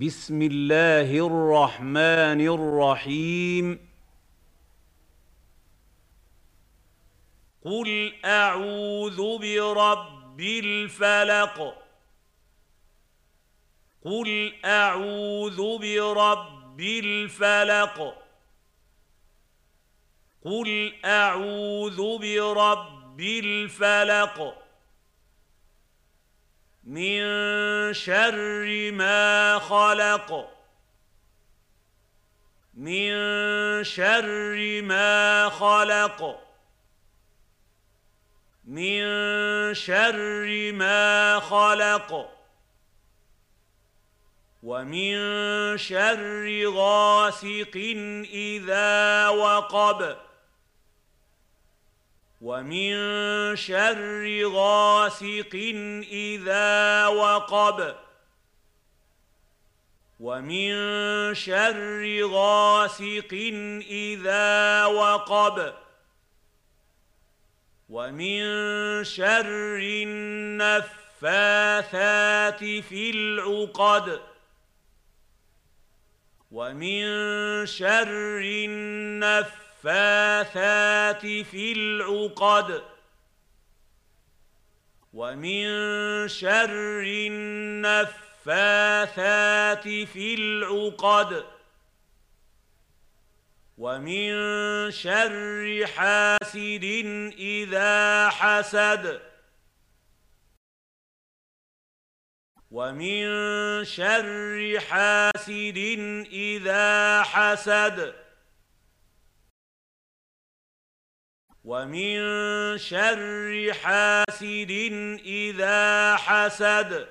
[0.00, 3.88] بسم الله الرحمن الرحيم.
[7.64, 11.74] قل اعوذ برب الفلق.
[14.04, 18.14] قل اعوذ برب الفلق.
[20.44, 24.54] قل اعوذ برب الفلق.
[26.84, 27.22] من
[27.92, 30.48] شر ما خلق.
[32.74, 33.12] من
[33.84, 36.38] شر ما خلق.
[38.64, 39.02] من
[39.74, 42.28] شر ما خلق.
[44.62, 45.16] ومن
[45.76, 47.76] شر غاسق
[48.32, 50.31] إذا وقب.
[52.42, 52.94] ومن
[53.56, 55.54] شر غاسق
[56.12, 57.94] إذا وقب.
[60.20, 60.74] ومن
[61.34, 63.32] شر غاسق
[63.90, 65.74] إذا وقب.
[67.88, 68.44] ومن
[69.04, 71.24] شر النفاثات
[72.64, 74.20] في العقد.
[76.52, 77.06] ومن
[77.66, 82.82] شر النفاثات النفاثات في العقد
[85.12, 85.68] ومن
[86.28, 88.48] شر النفاثات
[89.88, 91.44] في العقد
[93.78, 94.30] ومن
[94.90, 96.84] شر حاسد
[97.38, 99.20] إذا حسد
[102.70, 103.24] ومن
[103.84, 105.78] شر حاسد
[106.32, 108.22] إذا حسد
[111.64, 112.18] ومن
[112.78, 114.70] شر حاسد
[115.24, 117.06] إذا حسد